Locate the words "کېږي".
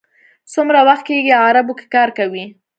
1.07-1.33